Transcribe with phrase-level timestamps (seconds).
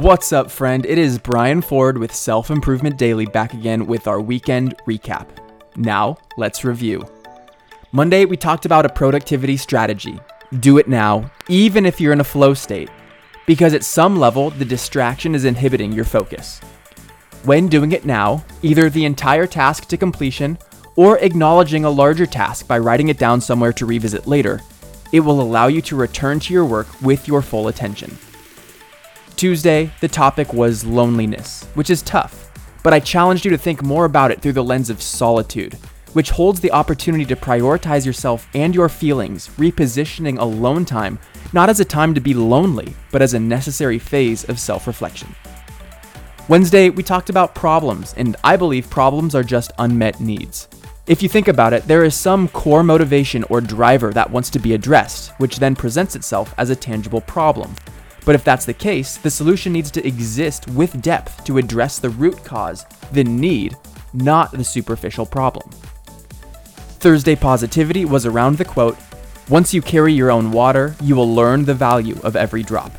[0.00, 0.84] What's up, friend?
[0.84, 5.26] It is Brian Ford with Self Improvement Daily back again with our weekend recap.
[5.74, 7.02] Now, let's review.
[7.92, 10.20] Monday, we talked about a productivity strategy.
[10.60, 12.90] Do it now, even if you're in a flow state,
[13.46, 16.60] because at some level, the distraction is inhibiting your focus.
[17.44, 20.58] When doing it now, either the entire task to completion
[20.96, 24.60] or acknowledging a larger task by writing it down somewhere to revisit later,
[25.12, 28.18] it will allow you to return to your work with your full attention.
[29.36, 32.50] Tuesday, the topic was loneliness, which is tough,
[32.82, 35.74] but I challenged you to think more about it through the lens of solitude,
[36.14, 41.18] which holds the opportunity to prioritize yourself and your feelings, repositioning alone time
[41.52, 45.34] not as a time to be lonely, but as a necessary phase of self reflection.
[46.48, 50.68] Wednesday, we talked about problems, and I believe problems are just unmet needs.
[51.06, 54.58] If you think about it, there is some core motivation or driver that wants to
[54.58, 57.74] be addressed, which then presents itself as a tangible problem.
[58.26, 62.10] But if that's the case, the solution needs to exist with depth to address the
[62.10, 63.76] root cause, the need,
[64.12, 65.70] not the superficial problem.
[66.98, 68.98] Thursday positivity was around the quote
[69.48, 72.90] Once you carry your own water, you will learn the value of every drop.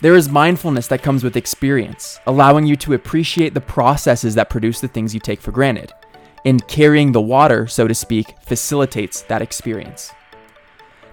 [0.00, 4.80] There is mindfulness that comes with experience, allowing you to appreciate the processes that produce
[4.80, 5.92] the things you take for granted.
[6.44, 10.10] And carrying the water, so to speak, facilitates that experience.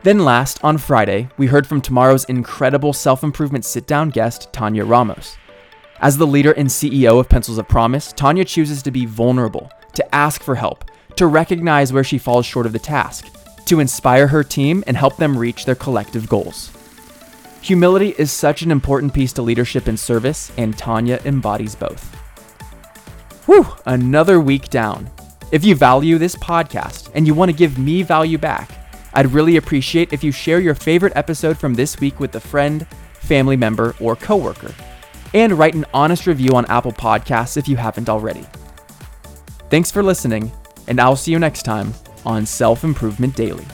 [0.03, 4.85] Then, last, on Friday, we heard from tomorrow's incredible self improvement sit down guest, Tanya
[4.85, 5.37] Ramos.
[5.99, 10.15] As the leader and CEO of Pencils of Promise, Tanya chooses to be vulnerable, to
[10.15, 13.25] ask for help, to recognize where she falls short of the task,
[13.65, 16.71] to inspire her team and help them reach their collective goals.
[17.61, 22.13] Humility is such an important piece to leadership and service, and Tanya embodies both.
[23.47, 25.09] Whew, another week down.
[25.51, 28.77] If you value this podcast and you want to give me value back,
[29.17, 32.85] I'd really appreciate if you share your favorite episode from this week with a friend,
[33.13, 34.75] family member, or coworker.
[35.33, 38.45] And write an honest review on Apple Podcasts if you haven't already.
[39.71, 40.51] Thanks for listening,
[40.87, 41.95] and I'll see you next time
[42.27, 43.65] on Self Improvement Daily.